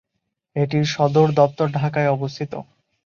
[0.55, 2.53] এটির সদরদপ্তর ঢাকায় অবস্থিত।